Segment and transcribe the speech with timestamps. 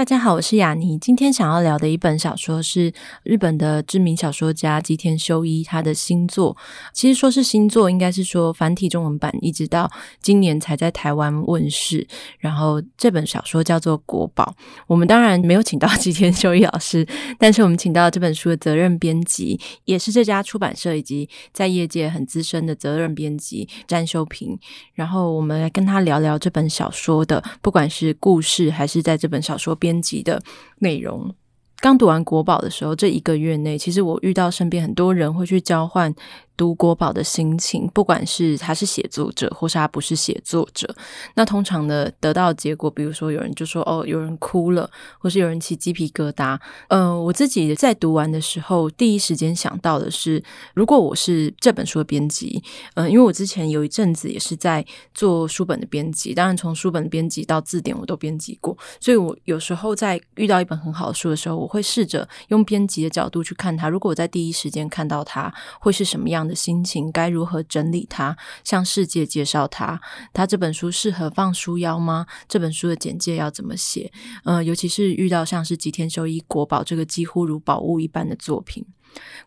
[0.00, 0.96] 大家好，我是雅妮。
[0.96, 2.90] 今天想要聊的一本小说是
[3.22, 6.56] 日本的知名小说家吉田修一他的新作。
[6.94, 9.90] 其实说是新作，应该是说繁体中文版一直到
[10.22, 12.08] 今年才在台湾问世。
[12.38, 14.54] 然后这本小说叫做《国宝》。
[14.86, 17.06] 我们当然没有请到吉田修一老师，
[17.38, 24.58] 但是我们请到这本书的责任编辑，也是这家出版社以及在业界很资深的责任编辑詹修平。
[24.94, 29.90] 然后我们来跟他聊聊这本小说的，不管是故事还是在这本小说编。
[30.00, 30.42] 级的
[30.78, 31.34] 内容。
[31.80, 36.14] 刚读完国宝的时候，这一个月内，其实我遇到身边很多人会去交换。
[36.60, 40.94] 读国宝的心情，不管是他是写作者，或是他不是写作者，
[41.34, 46.60] 那通常的得到的结果，比如说有人就说哦，有人哭了，或是有人起鸡皮疙瘩。
[46.88, 50.44] 嗯、我自己在读完的时候，第一时间想到的是，
[50.74, 63.88] 如果我是这本书的编辑，嗯、因为我之前有一阵子也是在做书本的编辑，当然从书本编辑到字典我都编辑过，所以我有时候在遇到一本很好的书的时候，我会试着用编辑的角度去看它。
[63.88, 65.50] 如果我在第一时间看到它，
[65.80, 66.54] 会是什么样的？
[66.56, 69.98] 心情该如何整理它，向世界介绍它？
[70.32, 72.26] 它这本书适合放书腰吗？
[72.48, 74.12] 这本书的简介要怎么写？
[74.44, 78.84] 嗯，尤其是遇到像是吉田修一国宝这个几乎如宝物一般的作品。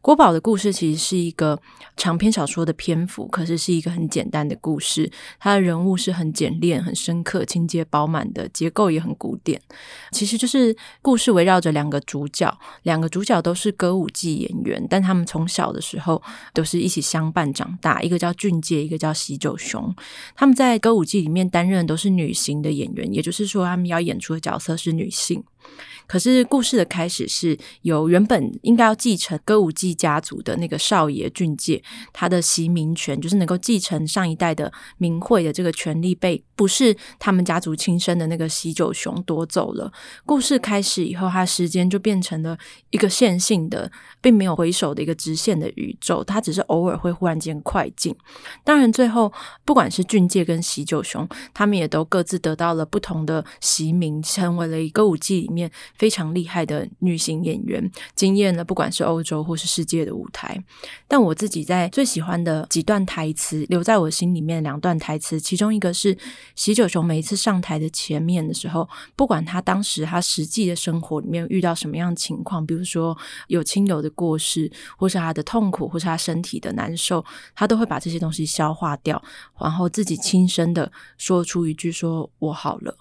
[0.02, 1.58] 国宝的故事其实是一个
[1.95, 5.09] 长篇小说的篇幅，可是是一个很简单的故事。
[5.39, 9.61] 它的人物是很简练、很深刻、情节饱满的，结构也很古典。
[10.11, 16.22] 其实就是故事围绕着两个主角，两个主角都是歌舞伎演员，但他们从小的时候
[16.53, 18.02] 都是一起相伴长大。
[18.02, 19.95] 一个叫俊介，一个叫喜久雄。
[20.36, 25.41] 他们在歌舞伎里面担任都是女性的演员，也就是说，他们要演出的角色是女性。
[26.13, 31.81] 可是故事的开始是由原本应该要继承歌舞伎家族的那个少爷俊介，
[32.13, 39.91] 他的袭名权就是能够继承上一代的名讳的这个权利被不是他们家族亲生的那个喜久雄夺走了。
[40.25, 42.58] 故事开始以后，他时间就变成了
[42.91, 43.91] 一个线性的，
[44.22, 48.16] 并没有回首的一个直线的宇宙，它只是偶尔会忽然间快进。
[48.63, 49.31] 当然，最后
[49.66, 60.63] 不管是俊介跟喜久雄，他们也都各自得到了不同的席名，成为了一个舞伎里面非常厉害的女性演员，惊艳了不管是欧洲或是世界的舞台。
[61.08, 66.18] 但我自己在最喜欢的几段台词，留在我心里面两段台词，其中一个是
[66.56, 77.24] 喜久雄每一次上台的前面的时候，不管他当时他实际的生活里面遇到什么样的情况，比如说有亲友的过世，或是他的痛苦，或是他身体的难受，
[77.56, 79.22] 他都会把这些东西消化掉，
[79.59, 82.96] 然后自己轻声的说出一句：“说我好了。”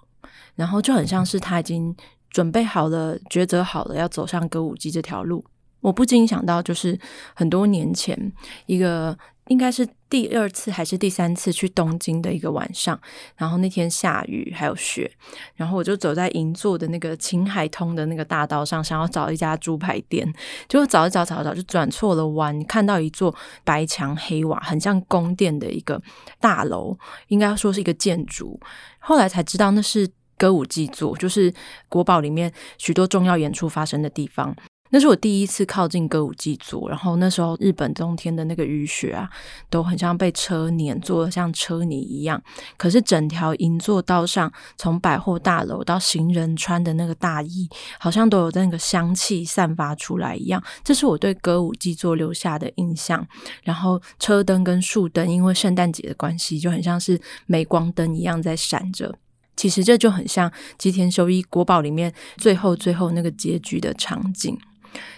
[0.55, 1.97] 然后就很像是他已经。
[2.33, 5.45] 准备好了，抉择好了，要走上歌舞伎这条路。
[5.83, 6.99] 我不禁想到，就是
[7.35, 8.33] 很多年前，
[8.65, 9.15] 一个
[9.49, 12.99] 应该是第二次还是第三次去东京的一个晚上，
[13.37, 15.11] 然后那天下雨还有雪，
[15.57, 20.27] 然后我就走在银座的那个青海通的那个大道上，想要找一家猪排店，
[20.69, 26.01] 结果找一找找找就转错了弯，看到一座白墙黑瓦，很像宫殿的一个
[26.41, 26.97] 大楼，
[27.29, 28.59] 应该说是一个建筑，
[29.01, 30.09] 后来才知道那是。
[30.39, 31.55] 歌舞伎座就是
[31.89, 34.53] 国宝里面许多重要演出发生的地方。
[34.95, 39.27] 那是我第一次靠近歌舞伎座，然后那时候日本冬天的那个雨雪啊，
[39.71, 42.41] 都很像被车碾，做的像车泥一样。
[42.77, 47.67] 可是整条银座道上，从百货大楼到行人穿的那个大衣，
[47.99, 50.63] 好像都有那个香气散发出来一样。
[50.85, 53.27] 这是我对歌舞伎座留下的印象。
[53.63, 59.15] 然后车灯跟树灯，因为圣诞节的关系，就很像是镁光灯一样在闪着。
[59.57, 64.59] 其实这就很像吉田修一国宝里面最后最后那个结局的场景。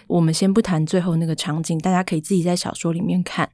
[0.07, 3.49] 我们先不谈最后那个场景，大家可以自己在小说里面看。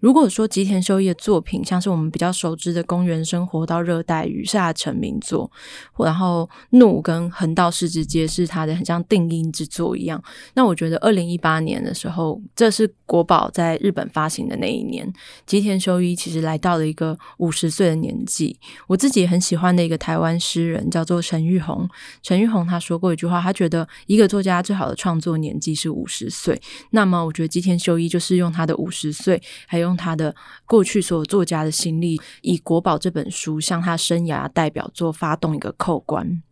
[0.00, 5.50] 如果说吉田修一的作品，像是我们比较熟知的《公园生活》到《热带雨》是他的成名作，
[5.98, 6.48] 然后
[6.78, 10.22] 《怒》跟《横道世之介》是他的很像定音之作一样。
[10.54, 15.12] 那我觉得二零一八年的时候，这是国宝在日本发行的那一年，
[15.46, 18.56] 吉田修一其实来到了一个五十岁的年纪。
[18.86, 21.88] 我自己很喜欢的一个台湾诗人叫做陈玉红，
[22.22, 26.60] 陈玉红他说过一句话，他觉得一个作家最好的创作年纪是五十岁。
[26.90, 30.34] 那么我觉得吉田修一就是用他的五十岁，还有用他的
[30.66, 36.42] 过去所有作家的心力，以国宝这本书向他生涯代表作发动一个扣关。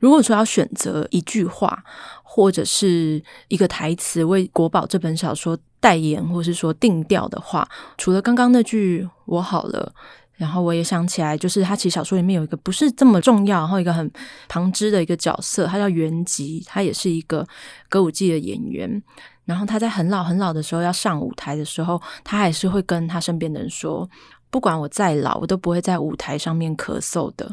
[0.00, 1.84] 如果说要选择一句话
[2.22, 7.68] 或者是一个台词为国宝这本小说代言，或是说定调的话，
[7.98, 9.92] 除了刚刚那句“我好了”，
[10.36, 14.10] 然后我也想起来，就是他其实小说里面有一个不是这么重要，然后一个很
[14.48, 17.46] 旁支的一个角色，他叫元吉，他也是一个
[17.90, 19.02] 歌舞伎的演员。
[19.50, 24.08] 然后他在很老很老的时候要上舞台的时候，他还是会跟他身边的人说
[24.48, 27.50] ：“不管我再老，我都不会在舞台上面咳嗽的。”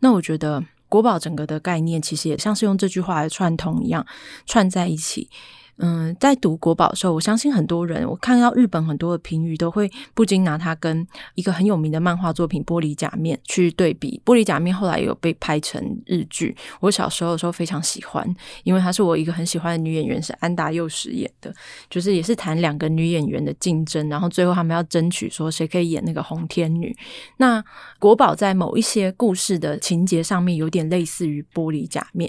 [0.00, 0.62] 那我觉得。
[0.90, 4.06] 国宝整个的概念其实也像是用这句话来串通一样，
[4.46, 5.28] 串在一起。
[5.80, 14.20] 嗯，在读国宝的时候，我相信很多人，我看到日本很多的评语都会不禁拿它跟一个很有名的漫画作品《玻璃假面》去对比。
[14.28, 18.26] 《玻璃假面》后来有被拍成日剧，我小时候的时候非常喜欢，
[18.64, 21.54] 因为她是我一个很喜欢的女演员，是安达佑实演的，
[21.88, 26.96] 就是也是谈两个女演员的竞争，然后最后他们要争取说谁可以演那个红天女。
[27.36, 27.64] 那
[28.00, 32.28] 国宝在某一些故事的情节上面有点类似于《玻璃假面》。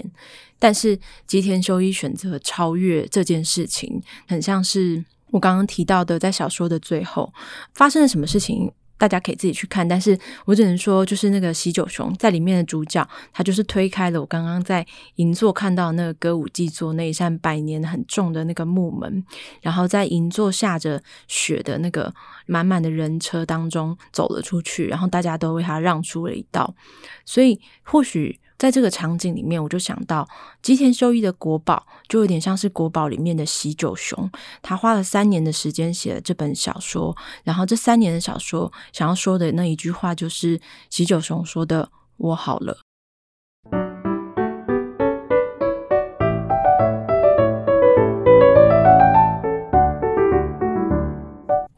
[0.60, 0.96] 但是
[1.26, 7.32] 吉田修一选择超越这件事情，很像是我刚刚提到的，在小说的最后
[7.72, 9.88] 发生了什么事情，大家可以自己去看。
[9.88, 19.24] 但是我只能说，就是那个喜久雄在里面的主角，他就是推开了我刚刚在银座看到那个歌舞伎座那一扇百年很重的那个木门，
[19.62, 22.12] 然后在银座下着雪的那个
[22.44, 26.74] 满满的人车当中走了出去，然后大家都为他让出了一道。
[27.24, 28.38] 所以或许。
[28.60, 30.28] 在这个场景里面，我就想到
[30.60, 34.30] 吉田修一的国宝，就有点像是国宝里面的喜久雄。
[34.60, 40.60] 他花了三年的时间写了这本小说，然后这三年的小说想要说的那一句话，就是
[40.90, 42.76] 喜久雄说的：“我好了。”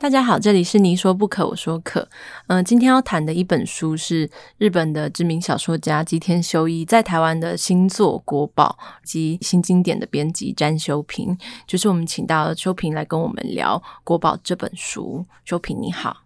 [0.03, 2.09] 大家好，这里是你说不可，我说可。
[2.49, 4.29] 嗯、今天要谈的一本书是
[4.59, 8.77] 日本的知名小说家吉田修一在台湾的新作《国宝》
[9.09, 11.39] 及新经典的编辑詹修平，
[11.69, 15.25] 就是我们请到修平来跟我们聊《国宝》这本书。
[15.45, 16.25] 修平你好，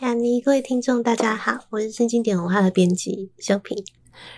[0.00, 3.76] 雅尼，各位听众大家好，我是新经典文化的编辑修平。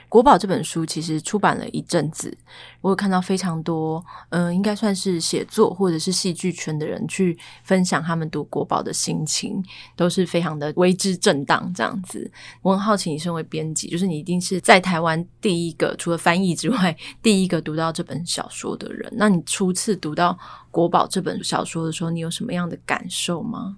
[0.08, 2.36] 国宝这本书其实出版了一阵子，
[2.80, 9.62] 我有看到非常多，嗯、应该算是写作或者是戏剧圈的人去分享他们读国宝的心情，
[9.96, 12.30] 都是非常的为之震荡这样子。
[12.62, 19.12] 我很好奇，你身为编辑，就是你一定是在台湾第一个除了翻译之外，第一个读到这本小说的人。
[19.16, 20.38] 那你初次读到
[20.70, 23.76] 国宝这本小说的时候，你有什么样的感受吗？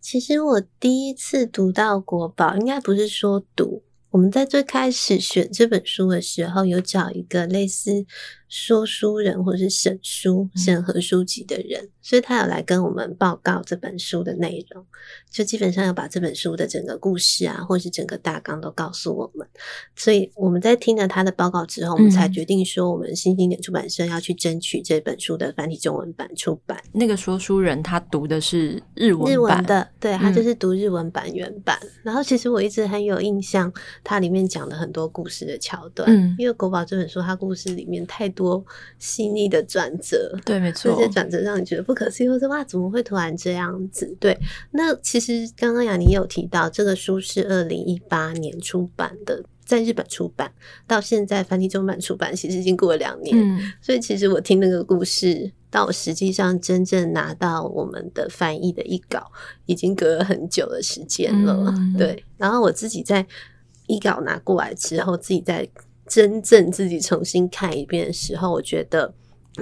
[0.00, 3.82] 其实我第一次读到国宝，应该不是说读。
[4.14, 8.06] 我们在最开始选这本书的时候，有找一个类似
[8.56, 14.86] 说书人或是审书、审核书籍的人，所以他有来跟我们报告这本书的内容，
[15.28, 19.44] 就基本上要把这本书的整个故事啊，或是整个大纲都告诉我们。
[19.96, 26.80] 所以我们在听了他的报告之后，我们才决定说，我们新经典出版社要去争取这本书的繁体中文版出版。
[26.92, 31.76] 那个说书人他读的是日文版日文的，对，他就是读日文版原版。
[31.82, 33.72] 嗯、然后其实我一直很有印象，
[34.04, 38.43] 它里面讲的很多故事的桥段，嗯，因为国宝这本书，它故事里面太多。
[38.44, 38.64] 多
[38.98, 44.14] 细腻的转折，对，没错，这些转折让你觉得不可思议，或者哇，怎么会突然这样子？
[44.20, 44.38] 对，
[44.72, 50.52] 那其实刚刚雅尼有提到，这个书是二零一八年出版的，在日本出版，
[50.86, 53.34] 到现在繁体中版出版，其实已经过了两年。
[53.38, 59.32] 嗯，所以其实我听那个故事，到我实际上真正拿到我们的翻译的译稿，
[59.64, 61.72] 已经隔了很久的时间了。
[61.78, 63.26] 嗯，对，然后我自己在
[63.86, 65.66] 译稿拿过来之后，自己在。
[66.14, 69.12] 真正自己重新看一遍的时候，我觉得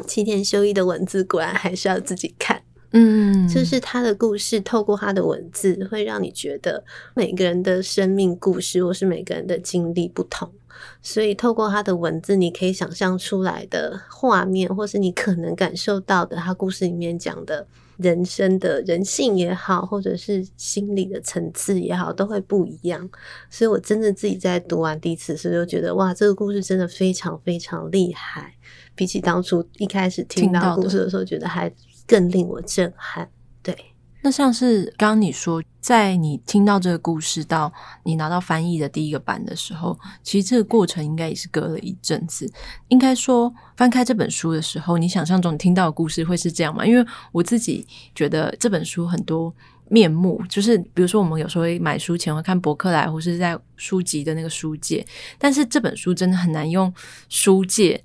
[0.06, 2.62] 七田修一的文字果然还是要自己看。
[2.90, 10.52] 嗯，就是他的故事，透过他的文字，会让你觉得每个人的生命故事或是每个人的经历不同，
[11.00, 17.66] 所以透过他的文字，你可以想象出来的画面，或是你可能感受到的他故事里面讲的。
[18.02, 23.08] 人生的人性也好，或者是心理的层次也好，都会不一样。
[23.48, 28.54] 所以我真的自己在读完第一次时，就觉得哇，这个故事真的非常非常厉害。
[28.94, 31.72] 比起当初一开始听到故事的时候，觉得还
[32.06, 33.30] 更令我震撼。
[33.62, 33.91] 对。
[34.24, 37.72] 那像是刚刚你说，在你听到这个故事到
[38.04, 42.48] 你拿到翻译的第一个版的时候，其实这个过程应该也是隔了一阵子。
[42.86, 46.86] 应该说，翻开这本书的时候，你想象中听到的故事会是这样吗？
[46.86, 49.52] 因为我自己觉得这本书很多
[49.88, 55.04] 面目，就是比如说我们有时候会买书前会看博客来或是在书籍的那个书界，
[55.36, 56.94] 但是这本书真的很难用
[57.28, 58.04] 书界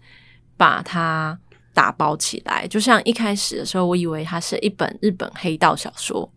[0.57, 1.39] 把它。
[1.77, 6.27] 打包起来，就像一开始的时候，我以为它是一本日本黑道小说，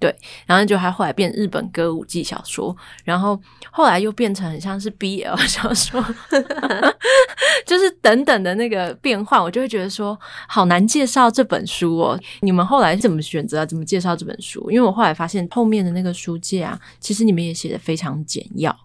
[0.00, 0.12] 对，
[0.44, 3.40] 然后就还后来变日本歌舞伎小说，然后
[3.70, 6.04] 后来又变成很像是 BL 小说，
[7.64, 12.20] 就是等等的那个变换，我就会觉得说好难介绍这本书哦。
[12.40, 14.68] 你们后来怎么选择、啊、怎么介绍这本书？
[14.68, 18.76] 因为我后来发现后面的那个书介啊，其实你们也写的非常简要，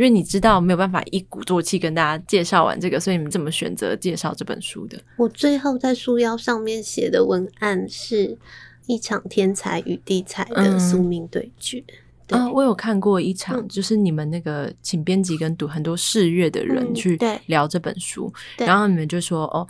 [0.00, 4.98] 因为你知道没有办法一鼓作气跟大家介绍完这个，所以你们怎么选择介绍这本书的？
[5.18, 8.38] 我最后在书腰上面写的文案是。
[8.86, 11.78] 一场天才与地才的宿命对决。
[11.78, 11.94] 嗯、
[12.26, 17.16] 对啊，我有看过一场，就是你们那个请编辑跟读很多试阅的人去
[17.46, 19.64] 聊这本书，嗯、然后你们就说哦，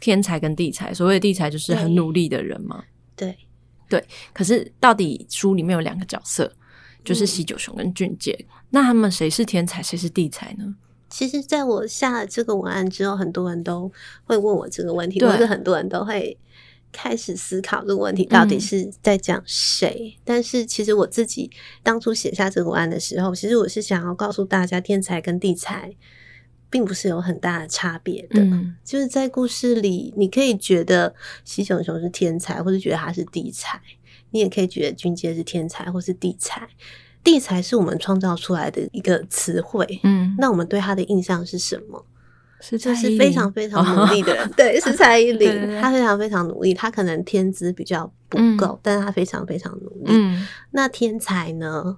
[0.00, 2.82] 天才跟地才，所谓的地才就是很努力的人嘛。
[3.14, 3.36] 对
[3.86, 4.02] 对，
[4.32, 6.50] 可是到底书里面有两个角色，
[7.04, 10.74] 就是喜九雄跟俊介，嗯、那他们谁是天才，谁是地才呢？
[11.10, 13.92] 其实，在我下了这个文案之后，很多人都
[14.24, 16.36] 会问我这个问题，或者很多人都会。
[16.96, 20.14] 开始思考这个问题到底是在讲谁？
[20.16, 21.50] 嗯、但是其实我自己
[21.82, 25.92] 当初写下这个文案的时候，其实我是想要告诉大家，天才跟地才
[26.70, 28.40] 并不是有很大的差别的。
[28.40, 31.12] 嗯、就是在故事里，你可以觉得
[31.44, 33.80] 西熊熊是天才，或是觉得他是地才；
[34.34, 36.68] 你也可以觉得俊介是天才，或是地才。
[37.22, 40.00] 地才是我们创造出来的一个词汇。
[40.02, 42.04] 嗯，那我们对他的印象是什么？
[42.60, 50.06] 是就是非常非常努力的人，对，是蔡依 林，他非常非常努力，他可能天资比较不够，嗯、但是他非常非常努力。
[50.08, 51.96] 嗯、那天才呢？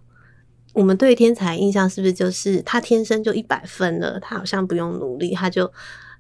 [0.73, 4.21] 我们对天才印象是不是就是他天生就一百分了？
[4.21, 5.73] 他好像不用努力，他就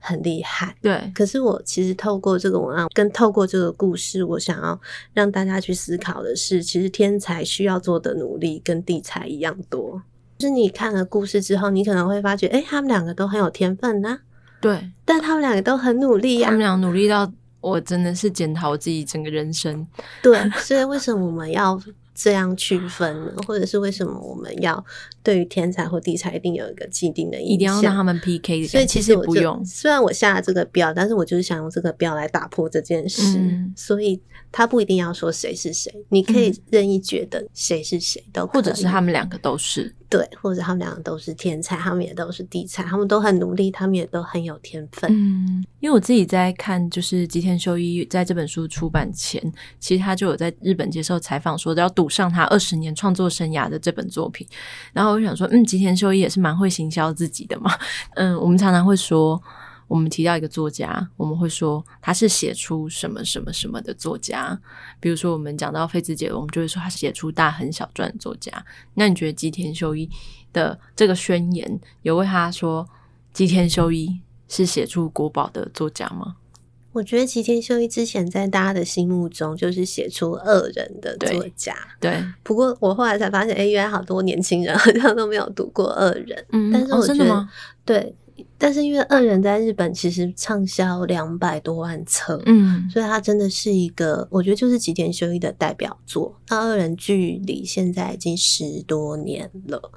[0.06, 0.74] 很厉害。
[0.80, 1.10] 对。
[1.14, 4.80] 可是我其实透过这个文案，跟透过这个故事，我想要
[5.12, 10.00] 让大家去思考的是，其实天才需要做的努力跟地才一样多。
[10.38, 14.18] 就是你看了故事之后，你可能会发觉，哎、欸，他们两个都很有天分呢、啊。
[14.60, 16.50] 对，但他们两个都很努力呀、啊。
[16.50, 19.86] 他们俩努力到我真的是检讨我自己整个人生。
[20.22, 21.80] 对，所以为什么我们要
[22.14, 23.32] 这样区分呢？
[23.46, 24.84] 或者是为什么我们要
[25.26, 27.54] 对于天才或地才一定有一个既定的印象？
[27.54, 28.64] 一定要让他们 PK？
[28.68, 29.60] 所以其实不用。
[29.64, 33.36] 虽然我下了这个标，但是我就是想用这个标来打破这件事。
[33.36, 39.92] 嗯、所以他不一定要说谁是谁，你可以任意觉得谁是谁都或者是他们两个都是。
[40.08, 45.10] 对，或者他们两个都是天才，他们也都是地才，他们都很努力，他们也都很有天分。
[45.12, 49.42] 嗯，因为我自己在看，就是吉田修一在这本书出版前，
[49.80, 54.46] 其实他就有在日本接受采访，说要赌上他二十年创作生涯的这本作品。
[54.92, 57.72] 然后我想说，嗯，吉田修一也是蛮会行销自己的嘛。
[58.14, 59.42] 嗯，我们常常会说。
[59.88, 64.60] 我们提到一个作家，我们会说他是写出什么什么什么的作家。
[64.98, 68.50] 比如说，我们讲到废之姐，我们就会说他写出大亨小传作家。
[68.94, 70.10] 那你觉得吉田修一
[70.52, 72.84] 的这个宣言有为他说
[73.32, 76.34] 吉田修一是写出国宝的作家吗？
[76.96, 81.76] 我觉得吉田修一之前在大家的心目中就是写出恶人的作家。
[82.00, 82.10] 对。
[82.10, 86.44] 对，不过我后来才发现，哎，原来好多年轻人好像都没有读过恶人。
[86.52, 87.48] 嗯，但是我觉得？
[87.84, 88.14] 对。
[88.58, 96.38] 但是因为恶人在日本其实畅销两百多万册，嗯，所以它真的是一个，我觉得就是吉田修一的代表作。
[96.48, 99.90] 那恶人距离现在已经十多年了，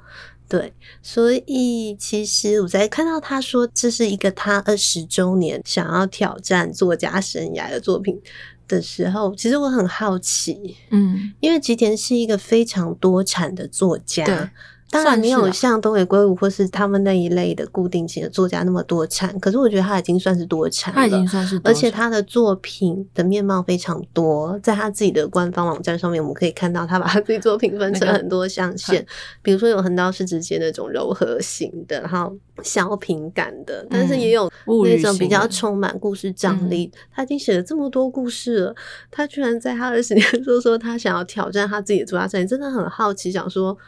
[0.50, 8.20] 对，所以其实我在看到他说这是一个他二十周年想要挑战作家生涯的作品
[8.66, 14.50] 的时候，其实我很好奇，嗯，因为吉田是一个非常多产的作家。
[14.90, 29.06] 当然没有像东野圭吾或是他们那一类的固定型的作家那么多产，可是我觉得他已经算是多产了，他已经算是多，而且他的作品的面貌非常多，在他自己的官方网站上面，我们可以看到他把他自己作品分成很多象限，那个、
[29.42, 36.90] 比如说有横刀是直接那种柔和型的，然后小品感的，但是也有那种比较充满故事张力。
[37.14, 38.74] 他已经写了这么多故事了，
[39.08, 43.78] 他居然在他二十年 说说他想要挑战他自己的作家生涯，真的很好奇，想说。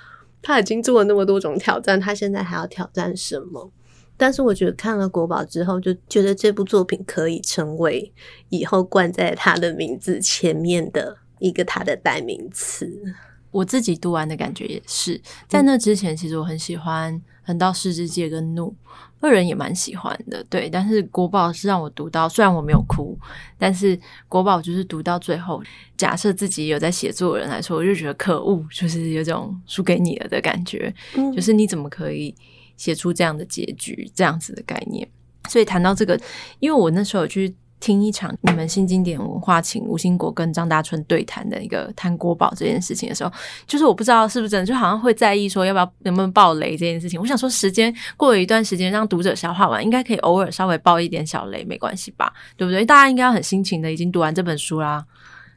[0.43, 3.73] 他已经做了那么多种挑战，他现在还要挑战什么？
[4.17, 8.13] 但是我觉得看了国宝之后，就觉得这部作品可以成为
[8.51, 13.03] 以后冠在他的名字前面的一个他的代名词。
[13.51, 18.75] 我自己读完的感觉也是，在那之前，其实我很喜欢横刀世之介跟怒。
[19.21, 23.17] 个人也蛮喜欢的，对，但是国宝是让我读到，虽然我没有哭，
[23.57, 23.97] 但是
[24.29, 25.63] 国宝就是读到最后，
[25.97, 32.35] 假设自己有在写作的人来说，我就觉得可恶，就是有种输给你了的感觉，嗯、就是你怎么可以
[32.77, 35.09] 写出这样的结局，这样子的概念。
[35.49, 36.21] 所以谈到这个，
[36.59, 37.55] 因为我那时候有去。
[37.83, 43.33] 听一场你们新经典文化请吴兴国跟张大春对谈的一个谈国宝这件事情的时候，
[43.67, 47.21] 就是我不知道是不是真的，就好像会在意说要不要能不能爆雷这件事情。
[47.21, 52.33] 我想说，时间过了一段时间，让读者消化完，应该可以偶尔稍微爆一点小雷，没关系吧？
[52.57, 52.87] 对不对？
[52.87, 55.05] 大家应该很辛勤的已经读完这本书啦。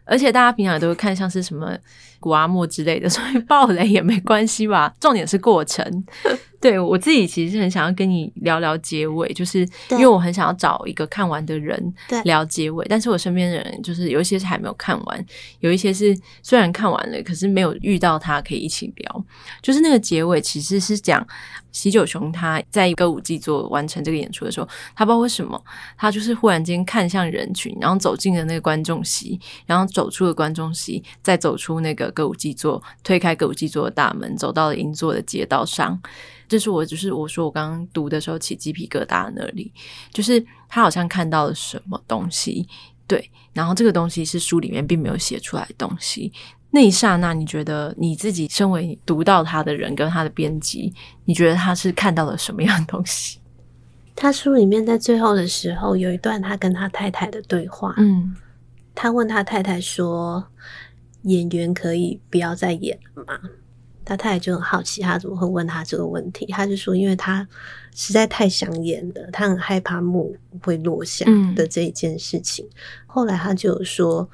[0.07, 1.75] 而且大家平常也都会看像是什么
[2.19, 4.91] 古阿莫之类的，所以爆雷也没关系吧。
[4.99, 5.83] 重点是过程。
[6.59, 9.59] 对，我自己其实很想要跟你聊聊结尾，就是
[9.91, 11.93] 因为我很想要找一个看完的人
[12.23, 12.85] 聊结尾。
[12.89, 15.25] 但是我身边的人就是有一些是还没有看完，
[15.59, 19.25] 有一些是虽然看完了，可是没有遇到他可以一起聊。
[19.61, 21.25] 就是那个结尾其实是讲
[21.71, 25.61] 喜九雄他在歌舞伎座完成这个演出的时候，他不知道为什么，
[25.97, 36.01] 他就是忽然间看向人群，然后走进了那个观众席，然后走出了观众席，再走出那个歌舞伎座，推开歌舞伎座的大门，走到了银座的街道上。
[36.55, 39.73] 这是我，就是我说我刚刚读的时候起鸡皮疙瘩那里，
[40.13, 42.65] 就是他好像看到了什么东西，
[43.05, 46.31] 对，然后这个东西是书里面并没有写出来的东西。
[46.71, 50.93] 那一刹那，你觉得你自己身为读到他的人跟他的编辑，
[51.25, 53.39] 你觉得他是看到了什么样的东西？
[54.15, 58.33] 他书里面在最后的时候有一段他跟他太太的对话，嗯，
[58.93, 60.47] 他问他太太说
[61.23, 63.37] ：“演员可以不要再演了吗？”
[64.05, 66.45] 他太太就很好奇，他怎么会问他这个问题？
[66.45, 67.45] 他就说，因为他
[67.95, 72.63] 实在太想演了，他很害怕幕会落下的这一件事情。
[72.67, 72.71] 嗯、
[73.07, 74.29] 后来他就有说，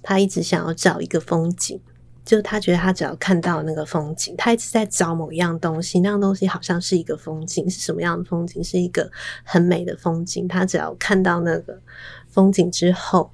[0.00, 1.80] 他一直想要找一个风景，
[2.24, 8.62] 就他觉得他只要看到那个风景，他一直在找某一样东西，那样东西好像是一个风景，是什么样的风景？
[8.62, 9.10] 是一个
[9.42, 10.46] 很美的风景。
[10.46, 11.80] 他只要看到那个
[12.28, 13.32] 风景之后，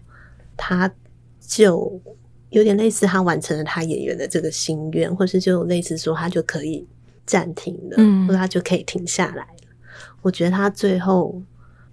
[0.56, 0.90] 他
[1.40, 2.00] 就。
[2.52, 6.86] 有点类似他完成了他演员的这个心愿，或是就类似说他就可以
[7.26, 9.48] 暂停了，嗯，或者他就可以停下来了。
[10.20, 11.42] 我觉得他最后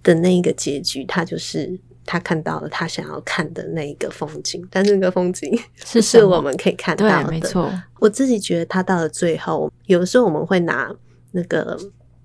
[0.04, 7.72] 的那一个结局，他就是他看到了他想要看的那一个风景，但是那个风景是 是我们可以看到的，对，没错。
[8.00, 10.94] 我自己觉得他到了最后，有的时候我们会拿
[11.32, 11.80] 那个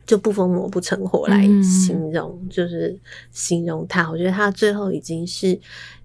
[0.04, 2.98] 就不疯魔不成活来形容，嗯，就是
[3.30, 4.10] 形容他。
[4.10, 5.56] 我觉得他最后已经是。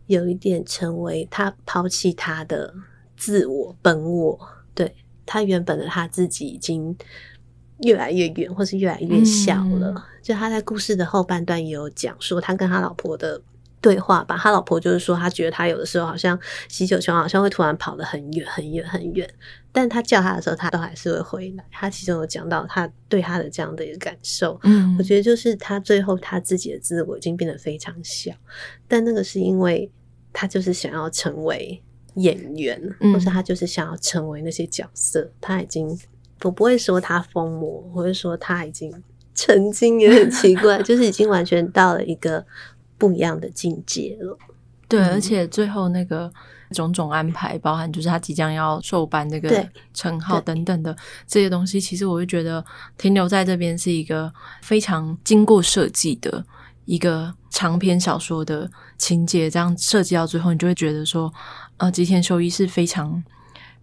[0.10, 2.74] 有一点成为他抛弃他的
[3.16, 4.39] 自我本我，
[4.74, 6.98] 对，他原本的他自己已经
[7.84, 9.94] 越来越远，或是越来越小了。
[9.96, 13.39] 嗯、就他在故事的后半段也有讲说，他跟他老婆的
[13.80, 14.36] 对话吧。
[14.36, 16.38] 他老婆就是说，他觉得他有的时候好像
[16.68, 19.30] 喜久雄好像会突然跑得很远很远很远，
[19.72, 21.63] 但他叫他的时候，他都还是会回来。
[21.70, 24.60] 他其中有讲到他对他的这样的一个感受。
[24.64, 28.33] 嗯，我觉得就是他最后他自己的自我已经变得非常小，
[28.88, 29.92] 但那个是因为。
[30.31, 31.81] 他就是想要成为
[32.15, 35.31] 演员，嗯、或是他就是想要成为那些角色。
[35.39, 35.98] 他已经，
[36.44, 38.92] 我不会说他疯魔，我会说他已经
[39.33, 42.46] 曾经也很奇怪， 就是已经完全到了一个
[42.98, 44.37] 不一样的境界了。
[44.87, 46.31] 对，嗯、而且最后那个
[46.72, 50.96] 种种安排，包含就是他即将要受颁那个称号等等的
[51.27, 52.63] 这些东西，其实我会觉得
[52.98, 56.46] 停留在这边是一个非常经过设计的。
[56.85, 58.68] 一个长篇小说的
[59.00, 61.33] 情节，这样设计到最后，你就会觉得说，
[61.77, 63.24] 呃，吉田修一是非常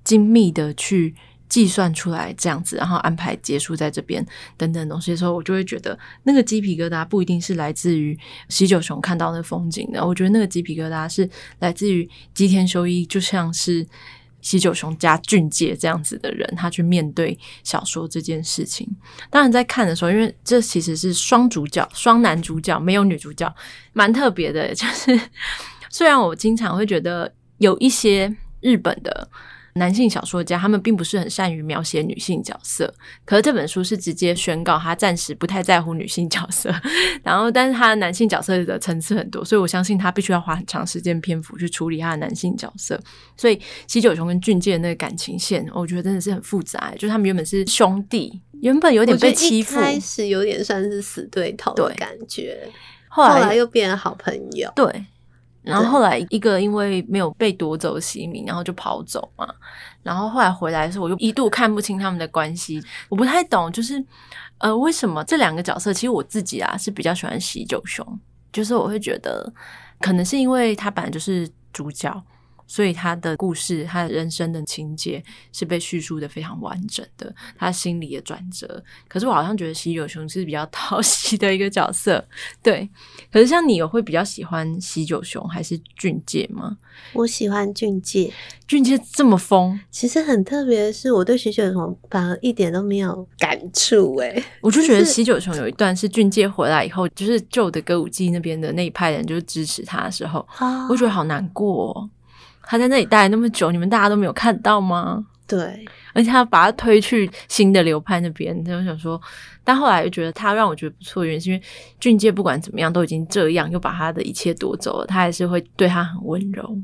[0.04, 1.12] 精密的去
[1.48, 4.24] 计算出来这样子，然后安排结束在这边
[4.56, 8.16] 等等东西的时候，我就会觉得那个鸡皮疙瘩不一定是来自于
[8.48, 13.84] 喜久雄看到那风景的，我觉得那个鸡皮疙瘩是来自于吉田修一，就像是。
[14.46, 18.88] 喜九雄加俊介这样子的人，他去面对小说这件事情。
[19.28, 23.52] 当然，在看的时候，因为这其实是双主角、双男主角，没有女主角，
[23.92, 24.70] 蛮特别的。
[24.72, 25.20] 就是
[25.90, 29.28] 虽然我经常会觉得有一些日本的。
[29.76, 32.92] 男性小说家他们并不是很善于描写女性角色，
[33.24, 36.74] 可是这本书是直接宣告他暂时不太在乎女性角色，
[37.22, 42.98] 然后但是他的男性角色的层次很多，所以我相信他必须要花很长时间篇幅去处理他的男性角色。
[43.36, 52.68] 所以喜久雄跟俊介的那个感情线，我觉得真的是很复杂，就是他们原本是兄弟，原本有点被欺负，开始有点算是死对头的感觉，
[53.08, 55.04] 后来，后来又变成好朋友，对。
[55.66, 59.46] 然后后来一个因为没有被夺走席名，然后就跑走嘛。
[60.02, 62.80] 然后后来回来的时候，我又一度看不清他们的关系。
[63.08, 64.02] 我不太懂，就是
[64.58, 65.92] 呃，为什么这两个角色？
[65.92, 68.06] 其实我自己啊是比较喜欢喜九雄，
[68.52, 69.52] 就是我会觉得
[70.00, 72.22] 可能是因为他本来就是主角。
[72.66, 78.82] 所以他的故事，他的人生的情节是被叙述的非常完整的，他心里的转折。
[79.08, 82.26] 可是我好像觉得喜九雄是比较 讨喜的一个角色，
[82.62, 82.88] 对。
[83.32, 86.76] 可是像你有会比较喜欢喜九雄还是俊介吗？
[87.12, 88.32] 我喜欢俊介，
[88.66, 89.78] 俊介这么疯。
[89.90, 94.42] 其实很特别的是，我对喜九雄反而一点都没有感触诶。
[94.60, 102.10] 我就觉得喜九雄有一段是俊介回来以后，就是旧的歌舞伎那边的那一派人就支持他的时候，哦、我觉得好难过哦。
[102.66, 105.24] 他在那里待了那么久，你们大家都没有看到吗？
[105.46, 109.20] 对，而且他把他推去新的流派那边，他就想说，
[109.62, 111.62] 但后来又觉得他让我觉得不错的原因，是因为
[112.00, 116.76] 俊介不管怎么样都已经这样，又把他的一切夺走了，他还是会对他很温柔。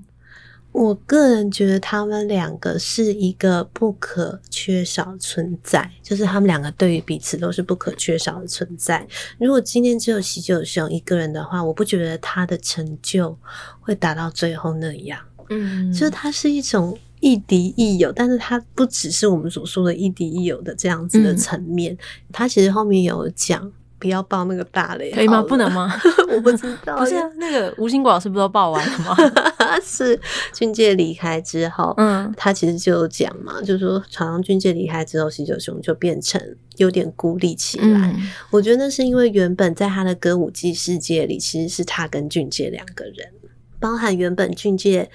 [0.70, 9.06] 我个人觉得他们两个是一个不可缺少存在，就是他们两个对于彼此都是不可缺少的存在。
[9.38, 13.36] 如果今天只有喜久雄一个人的话，我不觉得他的成就
[13.80, 15.18] 会达到最后那样。
[15.52, 21.96] 嗯，就是它是一种亦敌亦友，但是它不只是我们所说的亦敌亦友的这样子的层面。
[22.32, 23.72] 它其实后面有讲。
[23.98, 25.40] 不要爆那个大雷，可以吗？
[25.48, 25.88] 不能吗？
[26.34, 26.98] 我不知道。
[26.98, 29.16] 不是那个吴兴国老师不都爆完了吗？
[29.80, 30.18] 是
[30.52, 36.42] 俊介离开之后，嗯，他其实就有讲嘛，就是说，好像俊介离开之后，喜九雄就变成
[36.78, 38.12] 有点孤立起来。
[38.12, 43.28] 嗯、我觉得那是因为原本在他的歌舞伎世界里，其实是他跟俊介两个人，
[43.78, 45.08] 包含原本俊介。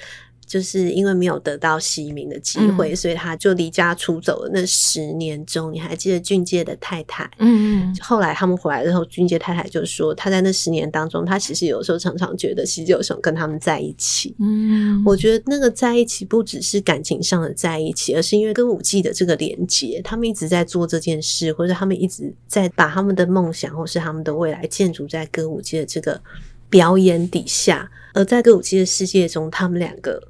[0.47, 4.49] 就是因为没有得到袭名的机会，嗯、所以他就离家出走了。
[4.53, 7.29] 那十年中，你还记得俊介的太太？
[7.39, 14.33] 嗯，后来他们回来之后，俊介太太就说，他在那十年当中，他其实有时候常常觉得喜久雄跟他们在一起。
[14.39, 26.21] 嗯，我觉得那个在一起不只是感情上的在一起，而是因为歌舞伎的这个连接，他们一直在做这件事，或者他们一直在把他们的梦想或是他们的未来建筑在歌舞伎的这个
[26.69, 27.91] 表演底下。
[28.13, 30.21] 而在歌舞伎的世界中，他们两个。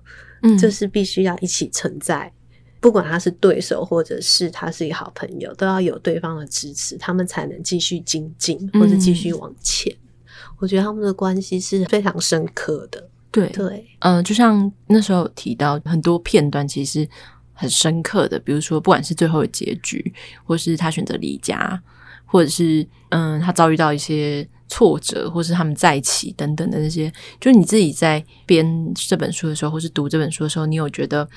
[0.44, 2.32] 嗯，就是必须要一起存在，
[2.80, 9.92] 不管他是对手，或者是他是一个好朋友，都要有对方的支持，他们才能继续精进，或者继续往前。
[9.92, 13.10] 嗯、我觉得他们的关系是非常深刻的。
[13.32, 17.10] 对对，嗯、呃，就像那时候提到很多片段，其实
[17.54, 21.82] 很深刻的，比如说不管是最后的结局，或是他选择离家，
[22.26, 24.48] 或者是嗯，他遭遇到一些。
[24.68, 31.28] 挫折，或是他们在一起等等的那些，就是你自己在编这本书的时候，或是读这本书的时候，你有觉得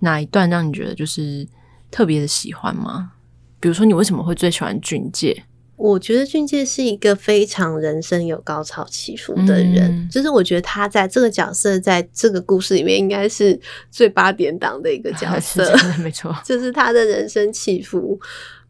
[0.00, 1.46] 哪一段让你觉得就是
[1.90, 3.12] 特别的喜欢吗？
[3.60, 5.44] 比如说，你为什么会最喜欢俊介？
[5.76, 13.58] 我觉得俊介是一个非常人生有高潮起伏的人，嗯、就是我觉得他在这个角色，在这个故事里面，应该是
[13.90, 18.20] 最八点档的一个角色， 没错，就是他的人生起伏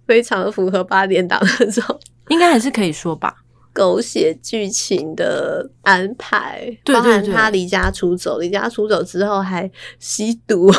[0.07, 3.35] 非常符合八点档的那种，应该还是可以说吧。
[3.73, 10.71] 狗血剧情的安排，对对对，包含他离家出走，离家出走之后还吸毒，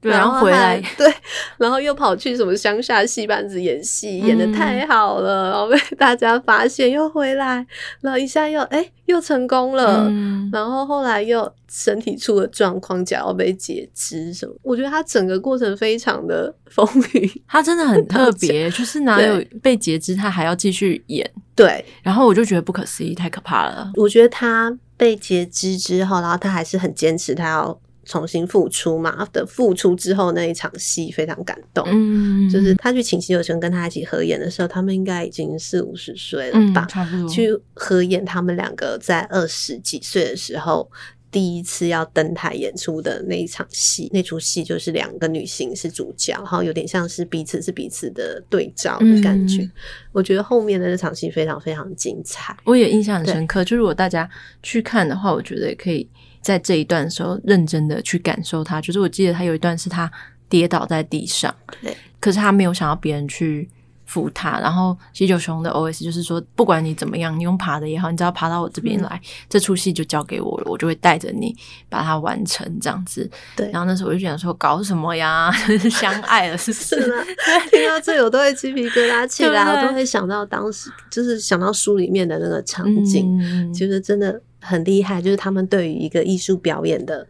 [0.00, 1.12] 对，然后回来， 对，
[1.58, 7.66] 然后又跑去什么乡下戏班子演戏，嗯、演的太好了，然后被 大家发现，又回来，
[8.00, 21.30] 然后一下又哎、欸、又成功了，嗯、然后后来又身体出了状况，脚要被截肢什么，我觉得他整个过程非常的 风雨，他真的很特别，就是哪有被截肢，他还要继续演。
[21.54, 23.92] 对，然后我就觉得不可思议，太可怕了。
[23.96, 27.78] 我觉得他被截肢之后，然后他还是很坚持，他要
[28.10, 29.26] 重新复出嘛。
[29.32, 37.28] 的复出之后那一场戏非常感动，嗯，就是他去请喜久雄跟他一起合演的时候，他们应该已经四五十岁了吧，嗯，差不多。
[37.28, 40.90] 去合演他们两个在二十几岁的时候。
[41.32, 49.62] 第一次要登台演出的那一场戏，那出戏就是两个女性是主角，然后有点像是彼此是彼此的对照的感觉。
[49.62, 49.70] 嗯、
[50.10, 53.62] 我觉得后面的那场戏非常非常精彩，我也印象很深刻。
[53.64, 54.28] 就如果大家
[54.60, 56.04] 去看的话，我觉得也可以
[56.40, 58.80] 在这一段的时候认真的去感受它。
[58.80, 60.10] 就是我记得他有一段是他
[60.48, 63.68] 跌倒在地上，对，可是他没有想要别人去。
[64.06, 71.54] 扶他，然后喜九雄的 OS 就是说，不管你怎么样，你用爬的也好，你只要爬到我这边来，嗯、这出戏就交给我了，我就会带着你
[71.88, 73.30] 把它完成这样子。
[73.54, 75.48] 对，然后那时候我就想说，搞什么呀？
[75.88, 77.00] 相爱了是不是？
[77.00, 77.24] 是？
[77.70, 87.26] 听到这，我都会鸡皮疙瘩起来，我都会想到当时，就是想到书里面的那个场景，嗯、就是真的很厉害，就是他们对于一个艺术表演的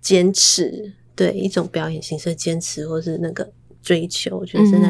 [0.00, 3.52] 坚持，对一种表演形式的坚持，或是那个。
[3.84, 4.88] 追求，我觉得真的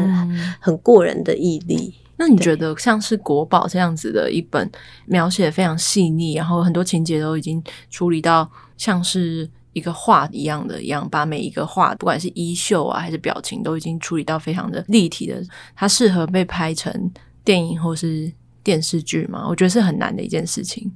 [0.60, 1.92] 很过人的毅力。
[1.96, 4.70] 嗯、那你觉得像是国宝这样子的一本，
[5.06, 15.42] 描写非常细腻，然后很多情节都已经处理到像是一个画一样的一样，把每一个画，不管是衣袖啊还是表情，都已经处理到非常的立体的，
[15.74, 17.10] 它适合被拍成
[17.44, 19.44] 电影或是电视剧吗？
[19.48, 20.88] 我觉得是很难的一件事情。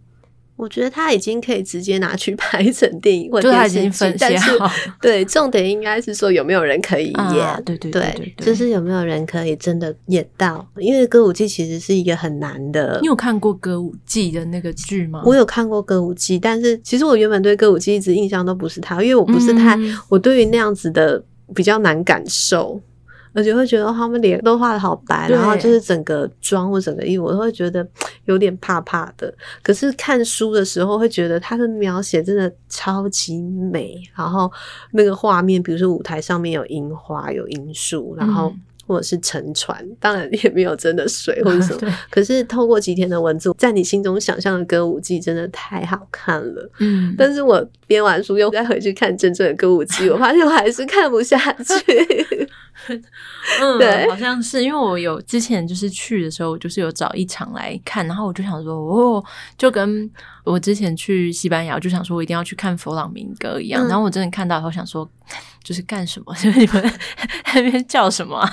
[0.59, 4.51] 我觉得他已经可以直接拿去拍成电影或者电视剧，但是
[5.01, 12.99] 对重点应该是说有没有人可以演，啊、对对对，就是有没有人可以真的演到，因为歌舞伎其实是一个很难的。
[13.01, 15.23] 你有看过歌舞伎的那个剧吗？
[15.25, 21.23] 我有看过歌舞伎，但是其实我原本对歌舞伎一直印象都不是他，因为我不是太，嗯、我对于那样子的
[21.55, 22.81] 比较难感受。
[23.39, 27.87] 而且会觉得他们脸都画的好白，然后就是整个妆或整个衣服，我都会觉得
[28.25, 29.33] 有点怕怕的。
[29.63, 34.51] 可是看书的时候会觉得他的描写真的超级美，然后
[34.91, 38.53] 那个画面，比如说舞台上面有樱花、有樱树，然后
[38.89, 41.95] 或者是沉船，当然也没有真的水或者什么。
[42.11, 46.71] 可是透过吉田的文字，在你心中想象的歌舞伎真的太好看了。
[46.81, 52.49] 嗯，但是我编完书又再回去看真正的歌舞伎，我发现我还是看不下去。
[53.61, 59.23] 嗯，对，好像是因为我有之前就是去的时候，就是有找一场来看，然后我就想说，哦，
[59.59, 60.09] 就跟
[60.45, 63.87] 我之前去西班牙，我就想说我一定要去看佛朗明哥一样。
[63.87, 65.07] 嗯、然后我真的看到以后想说，
[65.69, 66.35] 就是干什么？
[66.43, 66.93] 就是你们
[67.53, 68.51] 那边叫什么、啊？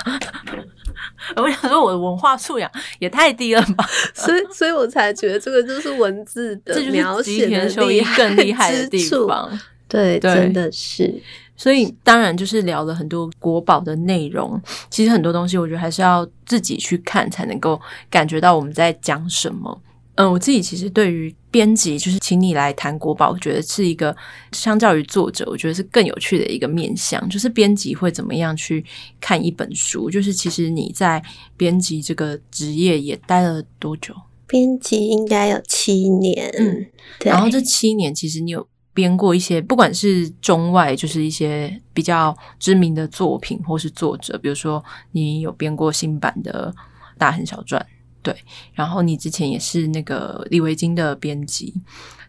[1.38, 3.88] 我想说我的文化素养也太低了吧？
[4.14, 7.70] 所以，所以我才觉得这个就是文字的描写的
[8.18, 9.50] 更厉害的地方。
[9.88, 11.22] 对，对真的是。
[11.56, 19.82] 所以当然就是聊了很多国宝的内容，其实很多东西我觉得还是要自己去看才能够感觉到我们在讲什么。
[20.16, 24.16] 嗯，我自己其实对于编辑，就是请你来谈国宝，我觉得是一个
[24.52, 27.28] 相较于作者，我觉得是更有趣的一个面向。
[27.30, 28.84] 就是编辑会怎么样去
[29.20, 30.10] 看一本书？
[30.10, 31.24] 就是其实你在
[31.58, 34.14] 编辑这个职业也待了多久？
[34.48, 36.86] 编辑应该有七年，嗯，
[37.20, 37.32] 对。
[37.32, 38.68] 然后这七年其实你有。
[38.96, 46.74] 编过一些，不管是中外，就是一些比较知名的作品，或是作者，比如说你有编过新版的
[47.18, 47.86] 《大亨小传》，
[48.26, 48.36] 对，
[48.74, 51.74] 然后你之前也是那个李维京的编辑，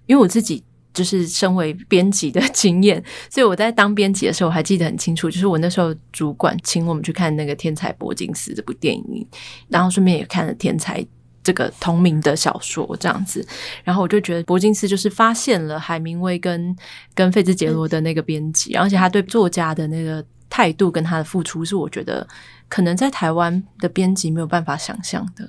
[0.06, 9.26] 因为我自己就是身为编辑的 经验，所以我在当编辑的时候，我还记得很清楚，就是我那时候主管请我们去看那个《天才柏金斯》这部电影，
[9.68, 11.02] 然后顺便也看了《天才》。
[11.46, 13.46] 这个同名的小说这样子，
[13.84, 16.76] 然后我就觉得柏金斯就是发现了海明威跟
[17.14, 22.26] 跟费兹杰罗的那个编辑，而且他对作家的那个态度跟他的付出，是我觉得
[22.68, 25.48] 可能在台湾的编辑没有办法想象的，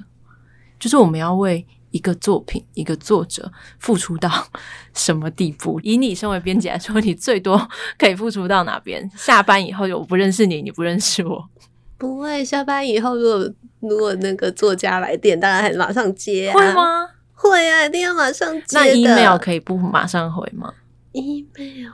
[0.80, 4.48] 就是我们要为一个作品、一个作者付出到
[4.94, 5.80] 什么地步？
[5.82, 9.10] 以你身为编辑来说，你最多可以付出到哪边？
[9.16, 11.50] 下班以后我不认识你，你不认识我。
[11.98, 16.54] 不会，下班以后如果如果那个作家来电，当然还马上接啊。
[16.54, 17.08] 会吗？
[17.34, 18.78] 会啊，一定要马上接。
[18.78, 20.74] 那 email 可以不马上回吗
[21.14, 21.92] ？email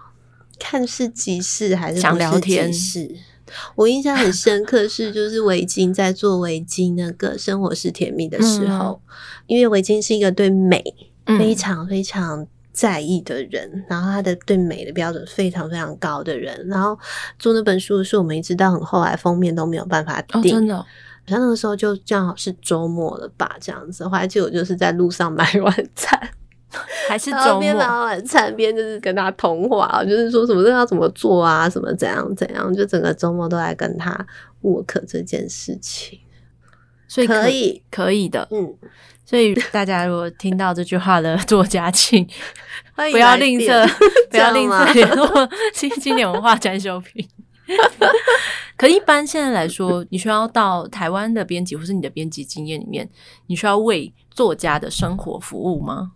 [0.60, 2.72] 看是急事还是想聊天？
[3.76, 9.14] 我印象很深刻是，就是维京在做维京那个生活是甜蜜的时候，嗯、
[9.48, 10.84] 因为维京是一个对美
[11.26, 12.48] 非常非常。
[12.74, 16.98] 在意的人，然后他的对美的标准非常非常高的人，然后
[17.38, 20.42] 做那本书的时候，我们一直到很后来封面都没有办法定。
[20.42, 20.86] 哦，真的，好
[21.28, 24.04] 像那个时候就正好是周末了吧，这样子。
[24.08, 26.20] 后来就我就是在路上买晚餐，
[27.08, 34.14] 还是周末边买晚餐边就是跟他通话，就是说什么要怎么做啊，什么怎样怎样，就整个周末都在跟他
[34.62, 36.20] work 这件事情。
[37.08, 38.76] 所以可，可以可以的，嗯。
[39.26, 42.28] 所以大家如果听到这句话的作家，请
[43.12, 43.88] 不要吝啬，
[44.30, 47.26] 不要吝啬联络新经典文化展修平。
[48.76, 53.10] 可一般现在来说，你需要到台湾的编辑，或是你的编辑经验里面，
[53.48, 56.12] 你需要为作家的生活服务吗？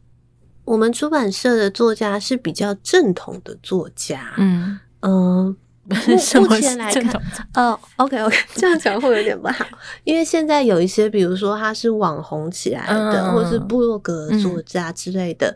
[0.68, 5.10] 我们出版社的作家是比较正统的作家，嗯嗯。
[5.48, 5.56] 呃
[6.42, 7.22] 目前来看，
[7.54, 9.66] 哦，OK OK， 这样讲会有点不好，
[10.04, 15.48] 因为现在有一些，比如说他是网红起来的，嗯、或者是部落格作家之类的，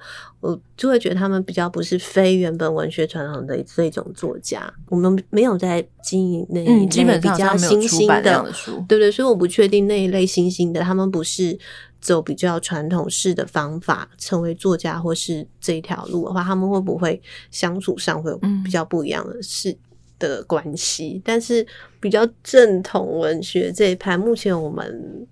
[0.41, 4.74] 嗯、我就会觉得他们比较不是非原本文学传统的这种作家。
[4.88, 11.60] 我们没有在经营那一类比较新兴的，的书，对，不对，所以我不确定那一类新兴的，他们不是
[12.02, 19.78] 走比较传统式的方法成为作家，或是这一条路的话，他们会不会相处上会有比较不一样的事？
[20.20, 21.66] 的关系，但是
[22.00, 25.28] 比较正统文学这一派，目前我们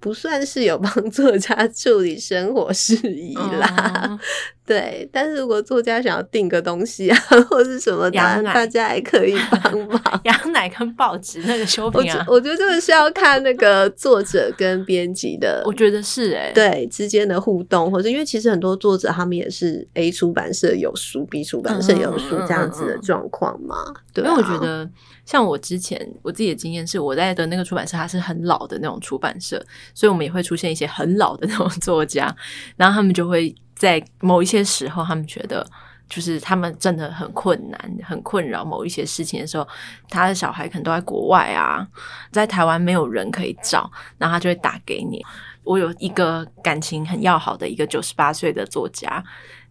[0.00, 4.08] 不算是有帮作家 处理生活事宜啦。
[4.10, 4.18] 嗯
[4.64, 7.18] 对，但是如果作家想要订个东西啊，
[7.50, 10.20] 或是什么的，大家也可以帮 忙。
[10.22, 23.74] 羊奶跟报纸那个修平啊，我觉得这个是要看那个作者跟编辑的，我觉得是诶、欸、对之间的互动，或者因为其实很多作者他们也是 A 出版社有书，B 出版社有书这样子的状况嘛。
[23.88, 24.88] 嗯嗯嗯嗯对、啊，因为我觉得
[25.26, 29.60] 像我之前我自己的经验是，我在的那个出版社它是很老的那种出版社，
[29.92, 32.32] 所以我们也会出现一些很老的那种作家，
[32.76, 33.52] 然后他们就会。
[33.82, 35.66] 在某一些时候，他们觉得
[36.08, 39.66] 就是他们真的很困难、很困扰某一些事情的时候，
[40.08, 41.84] 他的小孩可能都在国外啊，
[42.30, 45.20] 在台湾没有人可以找，然后他就会打给你。
[45.64, 49.20] 我有一个感情很要好的一个九十八岁的作家，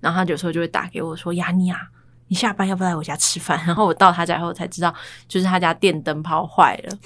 [0.01, 1.79] 然后他有时候就会打给我说：“雅尼啊，
[2.27, 4.93] 你下班要不要来我家吃饭？”然后我到他家以后才知道，
[5.29, 6.97] 就是他家电灯泡坏了，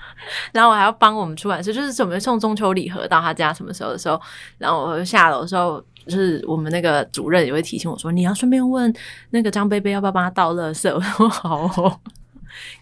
[0.52, 4.18] 然后我还要帮我们出版社，就是准备送中秋礼盒到他家什么时候的时候，
[4.56, 5.84] 然后我下楼的时候。
[6.06, 8.92] 就是我们那个主任也会提醒我说，你要顺便问
[9.30, 10.92] 那个张贝贝要不要帮他倒垃圾。
[10.92, 12.00] 我说好哦，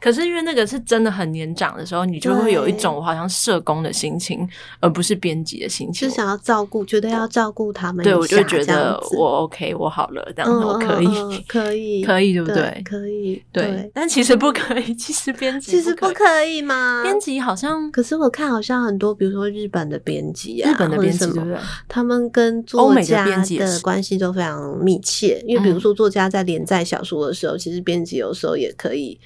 [0.01, 4.49] 可是因为那个是真的很年长的时候，你就会有一种我好像社工的心情，
[4.81, 8.03] 而不是编辑的心情，就想要照顾，觉得要照顾他们。
[8.05, 12.83] 对，我就觉得我 OK，我好了，这样子我可以，可以，可以，对不对？
[12.85, 13.91] 可以，对。
[13.95, 17.03] 但其实不可以，其实编辑其实不可以吗？
[17.03, 21.57] 编辑好像，可是我看好像很多，比如说日本的编辑啊，日本的编辑对不对？
[21.89, 29.19] 他们跟作家的关系都非常密切，因为比如说作家在连载小说的时候，其实编辑有时候也可以。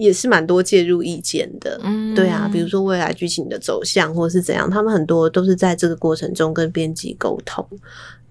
[0.00, 7.62] 也是蛮多介入意见的，嗯，对啊，比如说未来剧情的走向或者是怎样，他们很多都是在这个过程中跟编辑沟通，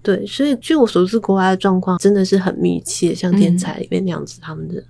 [0.02, 4.82] 对，所以据我所知，国外的状况真的是很密切，像天才里面那样子，他们的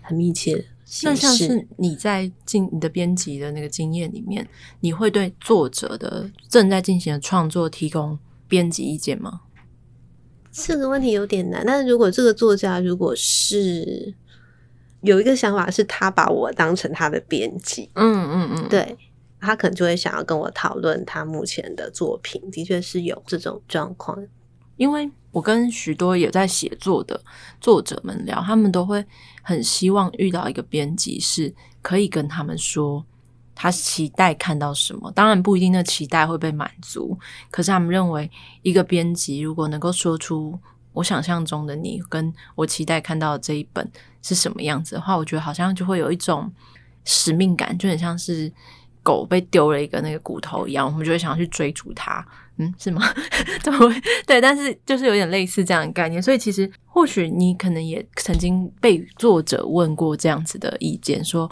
[0.00, 0.64] 很密切。
[1.02, 4.46] 那像是你在进你的编辑的那个经验里面，
[4.78, 9.40] 你会对作者的正在进行的创作提供编辑意见吗？
[10.52, 14.14] 这个问题有点难，但是如果这个作家如果是。
[15.02, 18.96] 有一个想法是，他把我当成他的编辑，嗯嗯嗯，对，
[19.40, 24.18] 他可能就会想要跟我讨论他目前的作品，的确是有这种状况。
[24.76, 27.20] 因为我跟许多有在写作的
[27.60, 29.04] 作者们聊，他们都会
[29.42, 33.04] 很希望遇到一个编辑，是可以跟他们说
[33.54, 35.12] 他期待看到什么。
[35.12, 37.16] 当然不一定，那期待会被满足，
[37.50, 38.30] 可是他们认为
[38.62, 40.58] 一个编辑如果能够说出。
[40.98, 43.88] 我想象中的你，跟我期待看到的这一本
[44.20, 46.52] 是什么样子的话，我觉得好像就会有一种
[47.04, 48.52] 使命感，就很像是
[49.02, 52.26] 狗被丢了一个那个骨头一样，我们就会想要去追逐它。
[52.56, 53.02] 嗯，是吗？
[53.62, 56.20] 对，对，但是就是有点类似这样的概念。
[56.20, 61.48] 所以其实或许你可能也曾经被作者问过这样子的意见，说。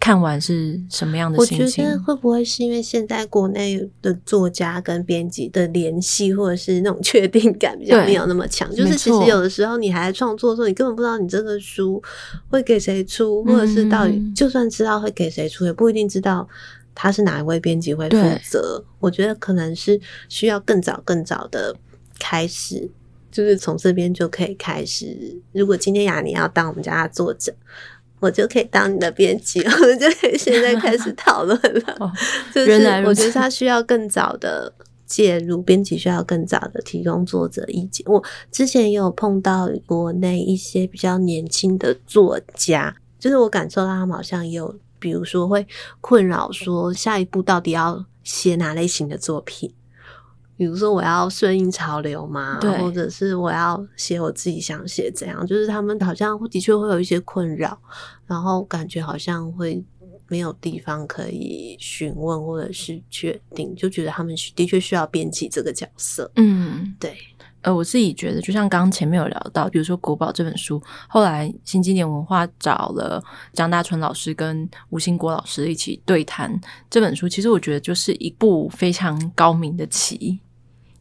[0.00, 1.84] 看完是什么样的心情？
[1.84, 8.70] 我觉得会不会是因为现在国内的作家跟编辑的联系，或者是那种确定感比较没有那么强？
[8.74, 12.02] 就是其实有的时候你还在创作的时候，你根本不知道你这个书
[12.48, 16.48] 会给谁出，或者是到底就算知道会给谁出，也不一定知道
[16.94, 18.16] 他是哪一位编辑会负
[18.48, 18.84] 责。
[19.00, 21.74] 我觉得可能是需要更早、更早的
[22.20, 22.88] 开始，
[23.32, 25.36] 就是从这边就可以开始。
[25.52, 27.52] 如果今天雅尼要当我们家的作者。
[28.20, 31.96] 我就可以当你的编辑，我们就可以现在开始讨论了。
[32.00, 32.10] 哦、
[32.54, 34.72] 就是我觉得他需要更早的
[35.06, 38.04] 介入，编辑需要更早的提供作者意见。
[38.08, 45.66] 我之前也有碰到国内一些比较年轻的作家，就是我感受到他们好像也有，比如说会
[46.00, 49.72] 困扰说下一步到底要写哪类型的作品。
[50.58, 57.78] 比如说，我要顺应潮流嘛，对，或者是我要写我自己想写怎样，就是他们好像的确会有一些困扰，
[58.26, 59.80] 然后感觉好像会
[60.26, 66.28] 没有地方可以询问或者是确定，就觉得他们的确需要编辑这个角色。
[66.34, 67.16] 嗯，对。
[67.62, 80.38] 呃，我自己觉得，就像刚刚前面有聊到，比如说《国宝》这本书，后来新经典文化找了张大春老师跟吴兴国老师一起对谈这本书，其实我觉得就是一部非常高明的棋。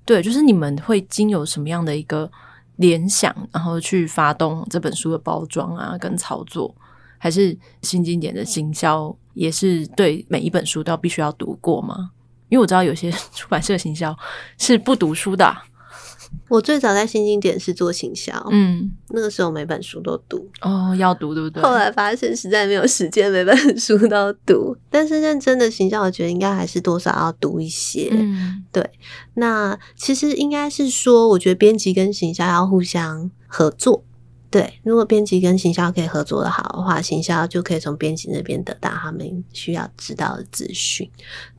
[0.08, 2.32] 对，就是你们会经由什么样的一个
[2.78, 6.74] 联想，然后去发动这本书的包装啊，跟操作，
[7.18, 12.12] 还是新经典的行销也是对每一本书都要必须要读过吗？
[12.48, 14.18] 因为我知道有些 出版社行销
[14.58, 15.62] 是不读书的啊。
[16.50, 21.62] 我最早在新经典是做行销，嗯，那个时候每本书都读哦，要读对不对？
[21.64, 24.76] 后来发现实在没有时间，每本 书都读。
[24.90, 28.10] 但是认真的行销，我觉得应该还是多少要读一些。
[28.12, 28.90] 嗯，对。
[29.36, 34.04] 那其实应该是说，我觉得编辑跟行销要互相合作。
[34.50, 41.10] 对，如果编辑跟行销可以合作的好的话，行销就可以从编辑那边得到他们需要知道的资讯。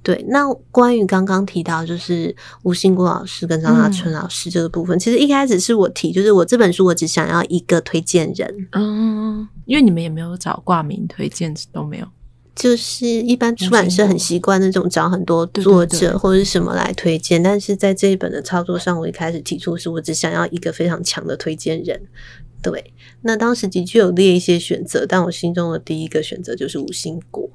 [0.03, 12.07] 对，那关于刚刚提到就是吴兴国老师跟张大春老师这个部分，嗯、其实一开始是我提，就是我这本书我只想要一个推荐人，嗯，因为你们也没有找挂名推荐都没有，
[12.55, 22.01] 就是一般出版社很习惯那种找很多作者或者是什么来推荐，但是在这一本的操作上，我一开始提出是我只想要一个非常强的推荐人。
[22.63, 22.93] 对，
[23.23, 27.49] 那当时的确有列一些选择，但我心中的第一个选择就是吴兴国，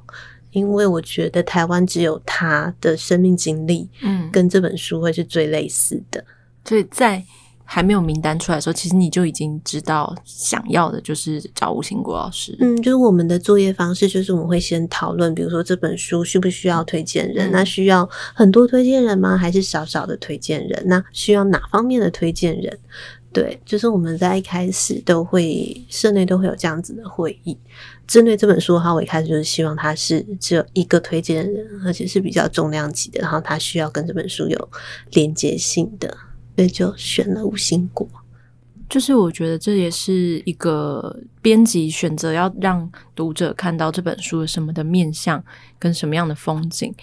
[0.51, 6.21] 因为我觉得台湾只有他的生命经历，嗯，跟这本书会是最类似的。
[6.21, 6.25] 嗯，
[6.65, 7.23] 所以在
[7.65, 12.55] 还没有名单出来的时候，其实你就已经知道想要的就是找吴兴国老师。
[12.59, 17.49] 嗯，就是我们的作业方式，就是我们会先讨论，比如说这本书需不需要推荐人？
[17.49, 19.37] 嗯，那需要很多推荐人吗？
[19.37, 20.83] 还是少少的推荐人？
[20.87, 22.77] 那需要哪方面的推荐人？
[23.33, 27.57] 对，就是我们在一开始都会社内都会有这样子的会议，
[28.05, 34.69] 针对这本书的话，我一开始就是希望它是只有一个推荐人，而且是比较重量级的，然后它需要跟这本书有
[35.13, 36.15] 连接性的，
[36.55, 38.07] 所以就选了吴兴国。
[38.87, 45.43] 就是我觉得这也是一个编辑选择要让读者看到这本书什么的面相
[45.79, 46.93] 跟什么样的风景。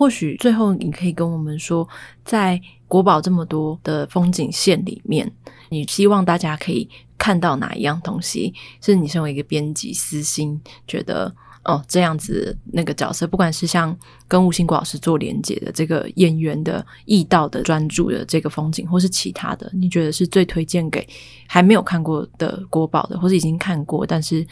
[0.00, 1.86] 或许最后你可以跟我们说，
[2.24, 5.30] 在国宝这么多的风景线里面，
[5.68, 6.88] 你希望大家可以
[7.18, 8.54] 看到哪一样东西？
[8.80, 11.34] 是你身为一个编辑私心觉得。
[11.62, 13.94] 哦，这样子那个角色，不管是像
[14.26, 21.06] 跟吴兴国老师做连接的这个演员的意道的专注的这个风景，或是其他的，你觉得是最推荐给
[21.46, 24.44] 还没有看过的国宝的，或是已经看过，但是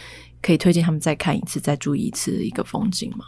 [0.43, 3.25] 可以推荐他们再看一次、再注意一次的一个风景吗？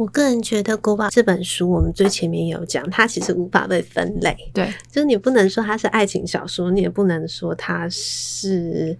[0.00, 4.34] 我个人觉得《国宝》这本书，我们最前面也有讲，它其实无法被分类。
[4.54, 8.96] 对，就是你不能说它是爱情小说，你也不能说它是。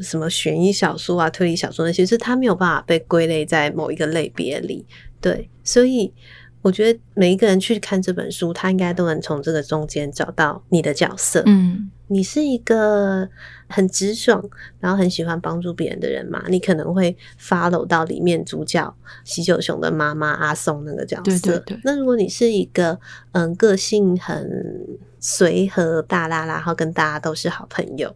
[0.00, 4.86] 什么悬疑小说啊、推理小说那些，其实它没有办法被归类在某一个类别里。
[5.20, 6.14] 对，所以
[6.62, 11.42] 我觉得每一个人去看这本书，他应该都能从这个中间找到你的角色。
[11.46, 13.28] 嗯，你是一个
[13.68, 14.42] 很直爽，
[14.80, 16.44] 然后很喜欢帮助别人的人嘛？
[16.48, 18.94] 你可能会 follow 到里面主角
[19.24, 21.52] 喜九雄的妈妈阿松那个角色。
[21.52, 21.80] 对对对。
[21.84, 22.98] 那如果你是一个
[23.32, 28.14] 嗯个性很随和大啦啦，然后跟大家都是好朋友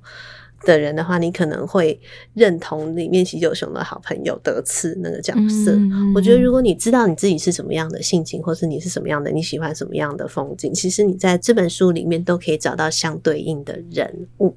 [0.64, 2.00] 的人的话，你可能会
[2.34, 5.72] 认同里面喜久雄的好朋友德次那个角色。
[5.72, 6.12] 嗯。
[6.14, 14.56] 我觉得，如果你知道你自己是什么样的性情，或是你是什么样的，你喜欢什么样的风景，其实你在这本书里面都可以找到相对应的人物，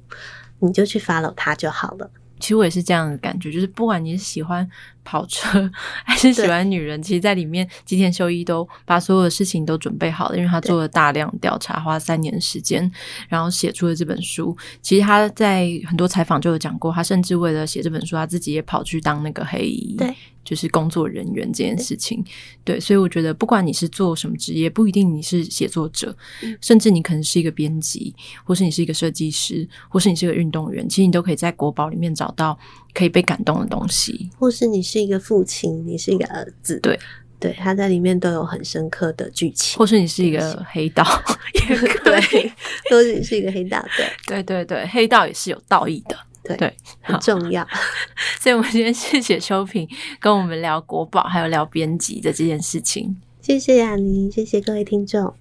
[0.60, 2.10] 你就去 follow 他就好了。
[2.38, 4.68] 其实我也是这样的感觉，就是不管你是喜欢
[5.04, 5.70] 跑车
[6.04, 12.90] 还是喜欢女人，其实在里面吉田修一都把所有的事情都准备好了，因为他做了大量调查，花三年时间，
[13.28, 14.56] 然后写出了这本书。
[14.82, 19.96] 其实他在很多采访就有讲过，他甚至为了写这本书，他自己也跑去当那个黑衣。
[19.96, 20.14] 对。
[20.46, 22.24] 就是工作人员这件事情，
[22.62, 26.16] 对，所以我觉得不管你是做什么职业，不一定你是写作者，
[26.60, 32.56] 甚至你可能是一个编辑，或是你是一个设计师，或是你是一个运动员，其实你都可以在国宝里面找到
[32.94, 34.30] 可以被感动的东西。
[34.38, 36.96] 或是你是一个父亲，你是一个儿子，对
[37.40, 39.76] 对，他在里面都有很深刻的剧情。
[39.76, 41.04] 或是你是一个黑道，
[41.68, 42.52] 也可以对，
[42.88, 43.84] 或是你是一个黑道，
[44.28, 46.16] 对对对对，黑道也是有道义的。
[46.48, 47.66] 对，对，很重要。
[48.40, 49.88] 所以，我们今天谢谢秋萍
[50.18, 53.16] 跟我们聊国宝，还有聊编辑的这件事情。
[53.40, 55.36] 谢谢雅妮，谢谢各位听众。